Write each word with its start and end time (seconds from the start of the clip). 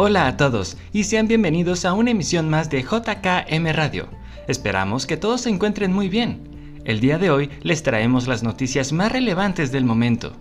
Hola 0.00 0.28
a 0.28 0.36
todos 0.36 0.76
y 0.92 1.02
sean 1.02 1.26
bienvenidos 1.26 1.84
a 1.84 1.92
una 1.92 2.12
emisión 2.12 2.48
más 2.48 2.70
de 2.70 2.82
JKM 2.82 3.66
Radio. 3.72 4.06
Esperamos 4.46 5.06
que 5.06 5.16
todos 5.16 5.40
se 5.40 5.50
encuentren 5.50 5.92
muy 5.92 6.08
bien. 6.08 6.80
El 6.84 7.00
día 7.00 7.18
de 7.18 7.32
hoy 7.32 7.50
les 7.62 7.82
traemos 7.82 8.28
las 8.28 8.44
noticias 8.44 8.92
más 8.92 9.10
relevantes 9.10 9.72
del 9.72 9.84
momento. 9.84 10.34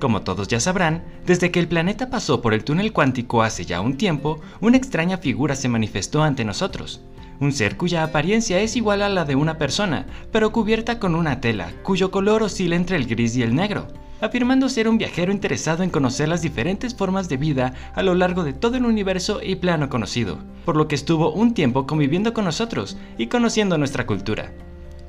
Como 0.00 0.20
todos 0.20 0.48
ya 0.48 0.60
sabrán, 0.60 1.02
desde 1.24 1.50
que 1.50 1.60
el 1.60 1.66
planeta 1.66 2.10
pasó 2.10 2.42
por 2.42 2.52
el 2.52 2.62
túnel 2.62 2.92
cuántico 2.92 3.42
hace 3.42 3.64
ya 3.64 3.80
un 3.80 3.96
tiempo, 3.96 4.38
una 4.60 4.76
extraña 4.76 5.16
figura 5.16 5.56
se 5.56 5.70
manifestó 5.70 6.22
ante 6.22 6.44
nosotros. 6.44 7.00
Un 7.40 7.52
ser 7.52 7.78
cuya 7.78 8.04
apariencia 8.04 8.60
es 8.60 8.76
igual 8.76 9.00
a 9.00 9.08
la 9.08 9.24
de 9.24 9.34
una 9.34 9.56
persona, 9.56 10.04
pero 10.30 10.52
cubierta 10.52 10.98
con 10.98 11.14
una 11.14 11.40
tela, 11.40 11.72
cuyo 11.84 12.10
color 12.10 12.42
oscila 12.42 12.76
entre 12.76 12.98
el 12.98 13.06
gris 13.06 13.34
y 13.34 13.42
el 13.42 13.54
negro 13.54 13.88
afirmando 14.20 14.68
ser 14.68 14.88
un 14.88 14.98
viajero 14.98 15.32
interesado 15.32 15.82
en 15.82 15.90
conocer 15.90 16.28
las 16.28 16.42
diferentes 16.42 16.94
formas 16.94 17.28
de 17.28 17.36
vida 17.36 17.74
a 17.94 18.02
lo 18.02 18.14
largo 18.14 18.44
de 18.44 18.52
todo 18.52 18.76
el 18.76 18.84
universo 18.84 19.40
y 19.42 19.56
plano 19.56 19.88
conocido, 19.88 20.38
por 20.64 20.76
lo 20.76 20.88
que 20.88 20.94
estuvo 20.94 21.32
un 21.32 21.54
tiempo 21.54 21.86
conviviendo 21.86 22.34
con 22.34 22.44
nosotros 22.44 22.96
y 23.18 23.26
conociendo 23.26 23.78
nuestra 23.78 24.06
cultura. 24.06 24.52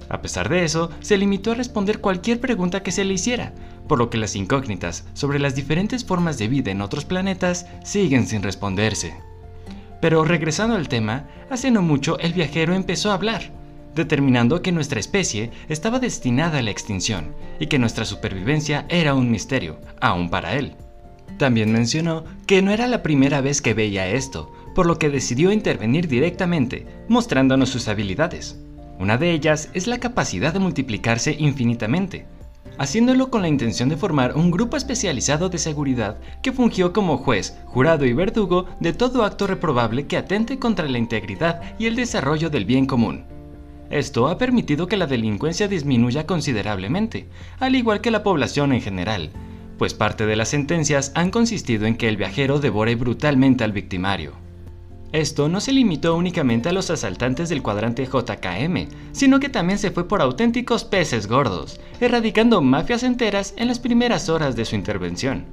A 0.10 0.22
pesar 0.22 0.50
de 0.50 0.66
eso, 0.66 0.90
se 1.00 1.18
limitó 1.18 1.52
a 1.52 1.56
responder 1.56 2.02
cualquier 2.02 2.40
pregunta 2.40 2.84
que 2.84 2.92
se 2.92 3.06
le 3.06 3.14
hiciera, 3.14 3.54
por 3.88 3.98
lo 3.98 4.10
que 4.10 4.18
las 4.18 4.36
incógnitas 4.36 5.06
sobre 5.14 5.40
las 5.40 5.56
diferentes 5.56 6.04
formas 6.04 6.38
de 6.38 6.48
vida 6.48 6.72
en 6.72 6.82
otros 6.82 7.06
planetas 7.06 7.66
siguen 7.84 8.28
sin 8.28 8.44
responderse. 8.44 9.14
Pero 10.02 10.26
regresando 10.26 10.76
al 10.76 10.90
tema, 10.90 11.28
hace 11.50 11.72
no 11.72 11.82
mucho 11.82 12.18
el 12.20 12.34
viajero 12.34 12.74
empezó 12.74 13.12
a 13.12 13.14
hablar, 13.14 13.52
determinando 13.96 14.62
que 14.62 14.72
nuestra 14.72 15.00
especie 15.00 15.52
estaba 15.70 16.00
destinada 16.00 16.60
a 16.60 16.62
la 16.62 16.72
extinción 16.72 17.36
y 17.60 17.68
que 17.68 17.80
nuestra 17.80 18.06
supervivencia 18.06 18.86
era 18.90 19.14
un 19.14 19.32
misterio, 19.32 19.80
aún 20.00 20.30
para 20.30 20.56
él. 20.56 20.76
También 21.38 21.72
mencionó 21.72 22.24
que 22.46 22.62
no 22.62 22.72
era 22.72 22.88
la 22.88 23.02
primera 23.02 23.42
vez 23.42 23.62
que 23.62 23.74
veía 23.74 24.08
esto, 24.08 24.52
por 24.76 24.86
lo 24.86 25.00
que 25.00 25.10
decidió 25.10 25.52
intervenir 25.52 26.08
directamente, 26.08 26.86
mostrándonos 27.08 27.70
sus 27.70 27.88
habilidades. 27.88 28.60
Una 29.00 29.18
de 29.18 29.32
ellas 29.32 29.70
es 29.74 29.88
la 29.88 30.00
capacidad 30.00 30.54
de 30.54 30.60
multiplicarse 30.60 31.36
infinitamente, 31.38 32.28
haciéndolo 32.78 33.30
con 33.30 33.42
la 33.42 33.48
intención 33.48 33.90
de 33.90 33.98
formar 33.98 34.36
un 34.36 34.52
grupo 34.52 34.78
especializado 34.78 35.50
de 35.50 35.58
seguridad 35.58 36.20
que 36.42 36.52
fungió 36.52 36.94
como 36.94 37.18
juez, 37.18 37.58
jurado 37.66 38.06
y 38.06 38.14
verdugo 38.14 38.68
de 38.80 38.94
todo 38.94 39.24
acto 39.24 39.48
reprobable 39.48 40.08
que 40.08 40.18
atente 40.18 40.60
contra 40.60 40.88
la 40.88 40.98
integridad 40.98 41.62
y 41.80 41.88
el 41.88 41.96
desarrollo 41.96 42.50
del 42.50 42.66
bien 42.66 42.86
común. 42.86 43.31
Esto 43.92 44.30
ha 44.30 44.38
permitido 44.38 44.88
que 44.88 44.96
la 44.96 45.06
delincuencia 45.06 45.68
disminuya 45.68 46.26
considerablemente, 46.26 47.28
al 47.60 47.76
igual 47.76 48.00
que 48.00 48.10
la 48.10 48.24
población 48.24 48.72
en 48.72 48.82
general, 48.82 49.32
pues 49.78 49.94
parte 49.94 50.26
de 50.26 50.38
las 50.38 50.48
sentencias 50.48 51.12
han 51.14 51.30
consistido 51.30 51.86
en 51.86 51.98
que 51.98 52.08
el 52.08 52.16
viajero 52.16 52.60
devore 52.60 52.96
brutalmente 52.96 53.66
al 53.66 53.74
victimario. 53.74 54.32
Esto 55.12 55.50
no 55.50 55.60
se 55.60 55.74
limitó 55.74 56.16
únicamente 56.16 56.70
a 56.70 56.72
los 56.72 56.90
asaltantes 56.90 57.50
del 57.50 57.62
cuadrante 57.62 58.06
JKM, 58.06 58.88
sino 59.12 59.42
que 59.42 59.50
también 59.50 59.78
se 59.78 59.92
fue 59.92 60.08
por 60.08 60.22
auténticos 60.22 60.86
peces 60.86 61.28
gordos, 61.28 61.82
erradicando 62.00 62.62
mafias 62.62 63.04
enteras 63.04 63.54
en 63.58 63.68
las 63.68 63.80
primeras 63.80 64.30
horas 64.30 64.56
de 64.56 64.64
su 64.64 64.76
intervención. 64.76 65.44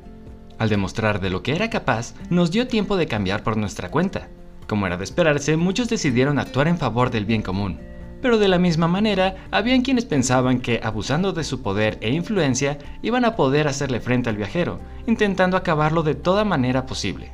Al 0.58 0.68
demostrar 0.68 1.20
de 1.20 1.30
lo 1.30 1.42
que 1.42 1.56
era 1.56 1.70
capaz, 1.70 2.14
nos 2.30 2.52
dio 2.52 2.68
tiempo 2.68 2.96
de 2.96 3.08
cambiar 3.08 3.42
por 3.42 3.56
nuestra 3.56 3.90
cuenta. 3.90 4.28
Como 4.68 4.86
era 4.86 4.96
de 4.96 5.02
esperarse, 5.02 5.56
muchos 5.56 5.88
decidieron 5.88 6.38
actuar 6.38 6.68
en 6.68 6.78
favor 6.78 7.10
del 7.10 7.24
bien 7.24 7.42
común, 7.42 7.80
pero 8.20 8.38
de 8.38 8.48
la 8.48 8.58
misma 8.58 8.88
manera, 8.88 9.36
habían 9.50 9.82
quienes 9.82 10.04
pensaban 10.04 10.60
que, 10.60 10.80
abusando 10.82 11.32
de 11.32 11.44
su 11.44 11.62
poder 11.62 11.98
e 12.00 12.10
influencia, 12.10 12.78
iban 13.02 13.24
a 13.24 13.36
poder 13.36 13.68
hacerle 13.68 14.00
frente 14.00 14.30
al 14.30 14.36
viajero, 14.36 14.80
intentando 15.06 15.56
acabarlo 15.56 16.02
de 16.02 16.14
toda 16.14 16.44
manera 16.44 16.86
posible. 16.86 17.32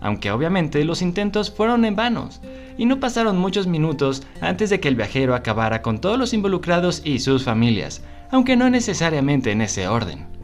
Aunque 0.00 0.30
obviamente 0.30 0.84
los 0.84 1.02
intentos 1.02 1.50
fueron 1.50 1.84
en 1.84 1.96
vanos, 1.96 2.40
y 2.76 2.86
no 2.86 3.00
pasaron 3.00 3.38
muchos 3.38 3.66
minutos 3.66 4.26
antes 4.40 4.70
de 4.70 4.80
que 4.80 4.88
el 4.88 4.96
viajero 4.96 5.34
acabara 5.34 5.82
con 5.82 6.00
todos 6.00 6.18
los 6.18 6.34
involucrados 6.34 7.02
y 7.04 7.20
sus 7.20 7.44
familias, 7.44 8.02
aunque 8.30 8.56
no 8.56 8.68
necesariamente 8.68 9.52
en 9.52 9.62
ese 9.62 9.88
orden. 9.88 10.35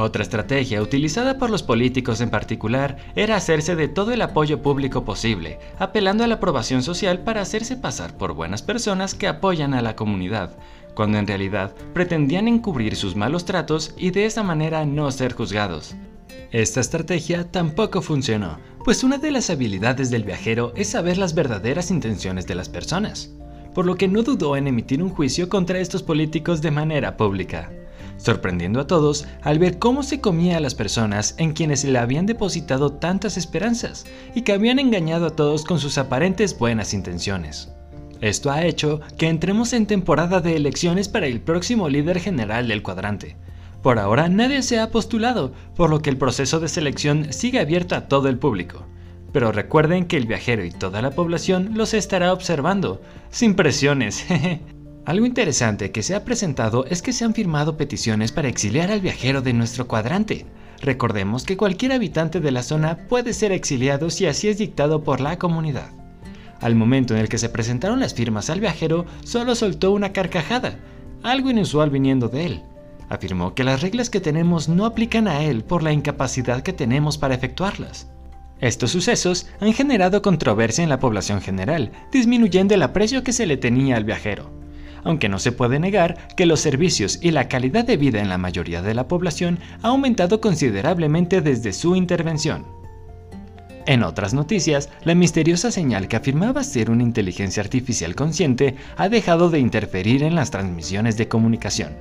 Otra 0.00 0.22
estrategia 0.22 0.80
utilizada 0.80 1.36
por 1.36 1.50
los 1.50 1.62
políticos 1.62 2.22
en 2.22 2.30
particular 2.30 2.96
era 3.16 3.36
hacerse 3.36 3.76
de 3.76 3.86
todo 3.86 4.12
el 4.12 4.22
apoyo 4.22 4.62
público 4.62 5.04
posible, 5.04 5.58
apelando 5.78 6.24
a 6.24 6.26
la 6.26 6.36
aprobación 6.36 6.82
social 6.82 7.18
para 7.18 7.42
hacerse 7.42 7.76
pasar 7.76 8.16
por 8.16 8.32
buenas 8.32 8.62
personas 8.62 9.14
que 9.14 9.28
apoyan 9.28 9.74
a 9.74 9.82
la 9.82 9.96
comunidad, 9.96 10.56
cuando 10.94 11.18
en 11.18 11.26
realidad 11.26 11.74
pretendían 11.92 12.48
encubrir 12.48 12.96
sus 12.96 13.14
malos 13.14 13.44
tratos 13.44 13.94
y 13.98 14.10
de 14.10 14.24
esa 14.24 14.42
manera 14.42 14.86
no 14.86 15.10
ser 15.10 15.34
juzgados. 15.34 15.94
Esta 16.50 16.80
estrategia 16.80 17.50
tampoco 17.50 18.00
funcionó, 18.00 18.58
pues 18.86 19.04
una 19.04 19.18
de 19.18 19.32
las 19.32 19.50
habilidades 19.50 20.10
del 20.10 20.24
viajero 20.24 20.72
es 20.76 20.88
saber 20.88 21.18
las 21.18 21.34
verdaderas 21.34 21.90
intenciones 21.90 22.46
de 22.46 22.54
las 22.54 22.70
personas, 22.70 23.34
por 23.74 23.84
lo 23.84 23.96
que 23.96 24.08
no 24.08 24.22
dudó 24.22 24.56
en 24.56 24.66
emitir 24.66 25.02
un 25.02 25.10
juicio 25.10 25.50
contra 25.50 25.78
estos 25.78 26.02
políticos 26.02 26.62
de 26.62 26.70
manera 26.70 27.18
pública 27.18 27.70
sorprendiendo 28.22 28.80
a 28.80 28.86
todos 28.86 29.26
al 29.42 29.58
ver 29.58 29.78
cómo 29.78 30.02
se 30.02 30.20
comía 30.20 30.58
a 30.58 30.60
las 30.60 30.74
personas 30.74 31.34
en 31.38 31.52
quienes 31.52 31.84
le 31.84 31.98
habían 31.98 32.26
depositado 32.26 32.92
tantas 32.92 33.36
esperanzas 33.36 34.04
y 34.34 34.42
que 34.42 34.52
habían 34.52 34.78
engañado 34.78 35.26
a 35.26 35.36
todos 35.36 35.64
con 35.64 35.78
sus 35.78 35.98
aparentes 35.98 36.58
buenas 36.58 36.92
intenciones. 36.94 37.70
Esto 38.20 38.50
ha 38.50 38.64
hecho 38.64 39.00
que 39.16 39.28
entremos 39.28 39.72
en 39.72 39.86
temporada 39.86 40.40
de 40.40 40.54
elecciones 40.54 41.08
para 41.08 41.26
el 41.26 41.40
próximo 41.40 41.88
líder 41.88 42.20
general 42.20 42.68
del 42.68 42.82
cuadrante. 42.82 43.36
Por 43.82 43.98
ahora 43.98 44.28
nadie 44.28 44.62
se 44.62 44.78
ha 44.78 44.90
postulado, 44.90 45.52
por 45.74 45.88
lo 45.88 46.02
que 46.02 46.10
el 46.10 46.18
proceso 46.18 46.60
de 46.60 46.68
selección 46.68 47.32
sigue 47.32 47.60
abierto 47.60 47.94
a 47.94 48.08
todo 48.08 48.28
el 48.28 48.38
público. 48.38 48.84
Pero 49.32 49.52
recuerden 49.52 50.04
que 50.04 50.18
el 50.18 50.26
viajero 50.26 50.64
y 50.64 50.70
toda 50.70 51.00
la 51.00 51.12
población 51.12 51.70
los 51.74 51.94
estará 51.94 52.32
observando, 52.34 53.00
sin 53.30 53.54
presiones. 53.54 54.26
Algo 55.10 55.26
interesante 55.26 55.90
que 55.90 56.04
se 56.04 56.14
ha 56.14 56.24
presentado 56.24 56.84
es 56.84 57.02
que 57.02 57.12
se 57.12 57.24
han 57.24 57.34
firmado 57.34 57.76
peticiones 57.76 58.30
para 58.30 58.46
exiliar 58.46 58.92
al 58.92 59.00
viajero 59.00 59.42
de 59.42 59.52
nuestro 59.52 59.88
cuadrante. 59.88 60.46
Recordemos 60.80 61.42
que 61.42 61.56
cualquier 61.56 61.90
habitante 61.90 62.38
de 62.38 62.52
la 62.52 62.62
zona 62.62 62.96
puede 63.08 63.32
ser 63.32 63.50
exiliado 63.50 64.10
si 64.10 64.26
así 64.26 64.46
es 64.46 64.58
dictado 64.58 65.02
por 65.02 65.20
la 65.20 65.36
comunidad. 65.36 65.90
Al 66.60 66.76
momento 66.76 67.12
en 67.12 67.22
el 67.22 67.28
que 67.28 67.38
se 67.38 67.48
presentaron 67.48 67.98
las 67.98 68.14
firmas 68.14 68.50
al 68.50 68.60
viajero, 68.60 69.04
solo 69.24 69.56
soltó 69.56 69.90
una 69.90 70.12
carcajada, 70.12 70.78
algo 71.24 71.50
inusual 71.50 71.90
viniendo 71.90 72.28
de 72.28 72.46
él. 72.46 72.62
Afirmó 73.08 73.52
que 73.56 73.64
las 73.64 73.82
reglas 73.82 74.10
que 74.10 74.20
tenemos 74.20 74.68
no 74.68 74.86
aplican 74.86 75.26
a 75.26 75.42
él 75.42 75.64
por 75.64 75.82
la 75.82 75.92
incapacidad 75.92 76.62
que 76.62 76.72
tenemos 76.72 77.18
para 77.18 77.34
efectuarlas. 77.34 78.08
Estos 78.60 78.92
sucesos 78.92 79.48
han 79.58 79.72
generado 79.72 80.22
controversia 80.22 80.84
en 80.84 80.88
la 80.88 81.00
población 81.00 81.40
general, 81.40 81.90
disminuyendo 82.12 82.76
el 82.76 82.82
aprecio 82.84 83.24
que 83.24 83.32
se 83.32 83.46
le 83.46 83.56
tenía 83.56 83.96
al 83.96 84.04
viajero 84.04 84.59
aunque 85.04 85.28
no 85.28 85.38
se 85.38 85.52
puede 85.52 85.78
negar 85.78 86.28
que 86.36 86.46
los 86.46 86.60
servicios 86.60 87.18
y 87.22 87.30
la 87.30 87.48
calidad 87.48 87.84
de 87.84 87.96
vida 87.96 88.20
en 88.20 88.28
la 88.28 88.38
mayoría 88.38 88.82
de 88.82 88.94
la 88.94 89.08
población 89.08 89.58
ha 89.82 89.88
aumentado 89.88 90.40
considerablemente 90.40 91.40
desde 91.40 91.72
su 91.72 91.96
intervención. 91.96 92.80
En 93.86 94.02
otras 94.02 94.34
noticias, 94.34 94.90
la 95.04 95.14
misteriosa 95.14 95.70
señal 95.70 96.06
que 96.06 96.16
afirmaba 96.16 96.62
ser 96.62 96.90
una 96.90 97.02
inteligencia 97.02 97.62
artificial 97.62 98.14
consciente 98.14 98.76
ha 98.96 99.08
dejado 99.08 99.50
de 99.50 99.58
interferir 99.58 100.22
en 100.22 100.34
las 100.34 100.50
transmisiones 100.50 101.16
de 101.16 101.28
comunicación. 101.28 101.96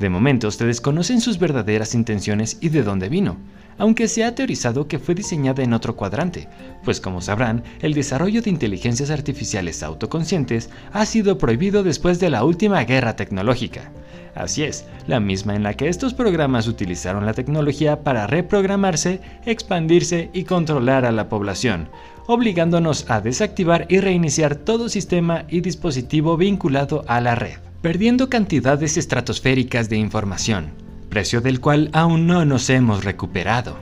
De 0.00 0.08
momento 0.08 0.50
se 0.50 0.64
desconocen 0.64 1.20
sus 1.20 1.38
verdaderas 1.38 1.94
intenciones 1.94 2.56
y 2.62 2.70
de 2.70 2.82
dónde 2.82 3.10
vino, 3.10 3.36
aunque 3.76 4.08
se 4.08 4.24
ha 4.24 4.34
teorizado 4.34 4.88
que 4.88 4.98
fue 4.98 5.14
diseñada 5.14 5.62
en 5.62 5.74
otro 5.74 5.94
cuadrante, 5.94 6.48
pues 6.82 7.02
como 7.02 7.20
sabrán, 7.20 7.62
el 7.82 7.92
desarrollo 7.92 8.40
de 8.40 8.48
inteligencias 8.48 9.10
artificiales 9.10 9.82
autoconscientes 9.82 10.70
ha 10.92 11.04
sido 11.04 11.36
prohibido 11.36 11.82
después 11.82 12.18
de 12.18 12.30
la 12.30 12.44
última 12.44 12.82
guerra 12.84 13.14
tecnológica. 13.14 13.92
Así 14.34 14.62
es, 14.62 14.86
la 15.06 15.20
misma 15.20 15.54
en 15.54 15.64
la 15.64 15.74
que 15.74 15.88
estos 15.88 16.14
programas 16.14 16.66
utilizaron 16.66 17.26
la 17.26 17.34
tecnología 17.34 18.02
para 18.02 18.26
reprogramarse, 18.26 19.20
expandirse 19.44 20.30
y 20.32 20.44
controlar 20.44 21.04
a 21.04 21.12
la 21.12 21.28
población, 21.28 21.90
obligándonos 22.26 23.10
a 23.10 23.20
desactivar 23.20 23.84
y 23.90 24.00
reiniciar 24.00 24.54
todo 24.54 24.88
sistema 24.88 25.44
y 25.50 25.60
dispositivo 25.60 26.38
vinculado 26.38 27.04
a 27.06 27.20
la 27.20 27.34
red, 27.34 27.58
perdiendo 27.82 28.28
cantidades 28.28 28.96
estratosféricas 28.96 29.88
de 29.88 29.96
información 29.96 30.80
precio 31.10 31.42
del 31.42 31.60
cual 31.60 31.90
aún 31.92 32.26
no 32.26 32.46
nos 32.46 32.70
hemos 32.70 33.04
recuperado. 33.04 33.76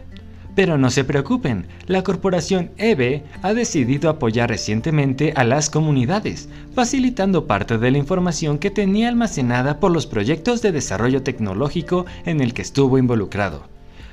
Pero 0.57 0.77
no 0.77 0.91
se 0.91 1.05
preocupen, 1.05 1.69
la 1.87 2.03
corporación 2.03 2.73
EVE 2.79 3.23
ha 3.43 3.55
decidido 3.55 4.11
apoyar 4.11 4.49
recientemente 4.49 5.33
a 5.37 5.45
las 5.45 5.71
comunidades, 5.71 6.49
facilitando 6.75 7.47
parte 7.47 7.79
de 7.79 7.93
la 7.93 7.99
información 7.99 8.59
que 8.59 8.71
tenía 8.71 9.09
almacenada 9.09 9.79
por 9.79 9.93
los 9.93 10.09
proyectos 10.09 10.61
de 10.61 10.73
desarrollo 10.73 11.23
tecnológico 11.23 12.07
en 12.25 12.41
el 12.41 12.55
que 12.55 12.63
estuvo 12.63 12.99
involucrado, 12.99 13.69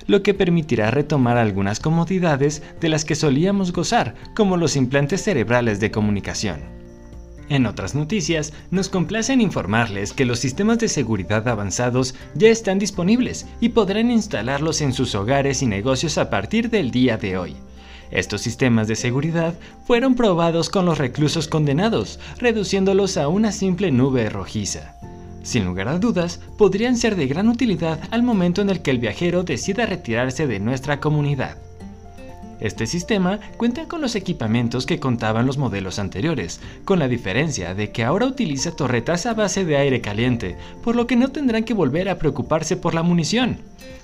lo 0.05 0.21
que 0.21 0.35
permitirá 0.35 0.91
retomar 0.91 1.37
algunas 1.37 1.79
comodidades 1.79 2.61
de 2.79 2.89
las 2.89 3.05
que 3.05 3.15
solíamos 3.15 3.73
gozar, 3.73 4.13
como 4.35 4.55
los 4.55 4.75
implantes 4.75 5.23
cerebrales 5.23 5.79
de 5.79 5.89
comunicación. 5.89 6.84
En 7.47 7.67
otras 7.67 7.93
noticias, 7.93 8.53
nos 8.71 8.89
complacen 8.89 9.39
informarles 9.39 10.13
que 10.13 10.25
los 10.25 10.39
sistemas 10.39 10.79
de 10.79 10.87
seguridad 10.87 11.47
avanzados 11.47 12.15
ya 12.33 12.49
están 12.49 12.79
disponibles 12.79 13.45
y 13.61 13.69
podrán 13.69 14.09
instalarlos 14.09 14.81
en 14.81 14.93
sus 14.93 15.13
hogares 15.13 15.61
y 15.61 15.67
negocios 15.67 16.17
a 16.17 16.29
partir 16.29 16.69
del 16.69 16.89
día 16.89 17.17
de 17.17 17.37
hoy. 17.37 17.55
Estos 18.09 18.41
sistemas 18.41 18.87
de 18.87 18.95
seguridad 18.95 19.53
fueron 19.85 20.15
probados 20.15 20.69
con 20.69 20.85
los 20.85 20.97
reclusos 20.97 21.47
condenados, 21.47 22.19
reduciéndolos 22.39 23.17
a 23.17 23.27
una 23.27 23.51
simple 23.51 23.91
nube 23.91 24.29
rojiza. 24.29 24.95
Sin 25.43 25.65
lugar 25.65 25.87
a 25.87 25.99
dudas, 25.99 26.39
podrían 26.57 26.97
ser 26.97 27.15
de 27.15 27.27
gran 27.27 27.49
utilidad 27.49 27.99
al 28.09 28.23
momento 28.23 28.63
en 28.63 28.71
el 28.71 28.81
que 28.81 28.89
el 28.89 28.97
viajero 28.97 29.43
decida 29.43 29.85
retirarse 29.85 30.47
de 30.47 30.59
nuestra 30.59 30.99
comunidad. 30.99 31.57
Este 32.59 32.87
sistema 32.87 33.39
cuenta 33.57 33.87
con 33.87 34.01
los 34.01 34.15
equipamientos 34.15 34.85
que 34.85 34.99
contaban 34.99 35.45
los 35.45 35.57
modelos 35.57 35.99
anteriores, 35.99 36.61
con 36.85 36.99
la 36.99 37.09
diferencia 37.09 37.75
de 37.75 37.91
que 37.91 38.03
ahora 38.03 38.25
utiliza 38.25 38.75
torretas 38.75 39.25
a 39.25 39.33
base 39.33 39.65
de 39.65 39.75
aire 39.75 39.99
caliente, 39.99 40.55
por 40.81 40.95
lo 40.95 41.05
que 41.05 41.17
no 41.17 41.29
tendrán 41.29 41.65
que 41.65 41.73
volver 41.73 42.07
a 42.07 42.17
preocuparse 42.17 42.77
por 42.77 42.93
la 42.93 43.03
munición. 43.03 43.57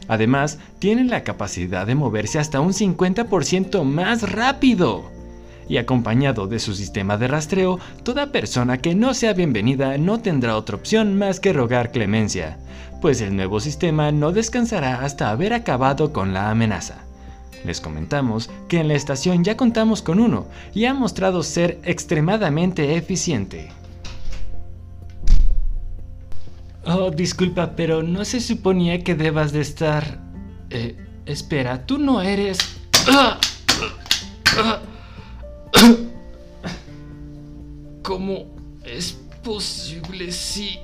Además, 0.10 0.60
tienen 0.80 1.10
la 1.10 1.24
capacidad 1.24 1.88
de 1.88 1.96
moverse 1.96 2.40
hasta 2.40 2.60
un 2.60 2.74
50% 2.74 3.84
más 3.84 4.30
rápido. 4.30 5.10
Y 5.70 5.78
acompañado 5.78 6.48
de 6.48 6.60
su 6.60 6.74
sistema 6.74 7.18
de 7.18 7.30
rastreo, 7.30 7.80
toda 8.04 8.34
persona 8.34 8.80
que 8.80 8.96
no 8.96 9.14
sea 9.14 9.32
bienvenida 9.32 9.98
no 9.98 10.20
tendrá 10.20 10.58
otra 10.58 10.76
opción 10.76 11.18
más 11.18 11.40
que 11.40 11.54
rogar 11.54 11.92
clemencia, 11.94 12.58
pues 13.00 13.22
el 13.22 13.38
nuevo 13.38 13.62
sistema 13.62 14.12
no 14.12 14.34
descansará 14.34 15.06
hasta 15.06 15.30
haber 15.30 15.54
acabado 15.54 16.12
con 16.12 16.34
la 16.34 16.50
amenaza. 16.50 17.06
Les 17.64 17.80
comentamos 17.80 18.50
que 18.68 18.80
en 18.80 18.88
la 18.88 18.96
estación 18.96 19.44
ya 19.44 19.56
contamos 19.56 20.02
con 20.02 20.20
uno 20.20 20.48
y 20.74 20.86
ha 20.86 20.94
mostrado 20.94 21.44
ser 21.44 21.80
extremadamente 21.84 22.96
eficiente. 22.96 23.70
Oh, 26.86 27.12
disculpa, 27.12 27.76
pero 27.76 28.02
no 28.02 28.26
se 28.26 28.40
suponía 28.40 29.04
que 29.04 29.14
debas 29.16 29.52
de 29.52 29.62
estar... 29.62 30.20
Eh, 30.72 30.96
espera, 31.26 31.86
tú 31.86 32.00
no 32.00 32.22
eres... 32.22 32.58
¿Cómo 38.02 38.46
es 38.84 39.20
posible 39.44 40.32
si... 40.32 40.80